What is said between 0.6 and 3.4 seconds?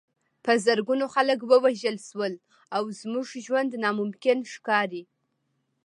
زرګونو خلک ووژل شول او زموږ